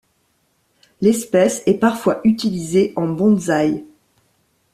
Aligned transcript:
L'espèce 1.01 1.61
est 1.67 1.75
parfois 1.77 2.21
utilisée 2.23 2.91
en 2.95 3.07
bonsaï. 3.07 3.85